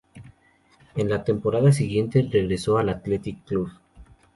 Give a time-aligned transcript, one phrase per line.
[0.95, 3.69] En la temporada siguiente regresó al Athletic Club.